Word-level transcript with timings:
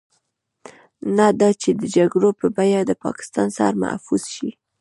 نه 1.17 1.27
دا 1.39 1.49
چې 1.61 1.69
د 1.81 1.83
جګړو 1.95 2.29
په 2.39 2.47
بيه 2.57 2.81
د 2.85 2.91
پاکستان 3.05 3.47
سر 3.57 3.71
محفوظ 3.83 4.23
شي. 4.35 4.49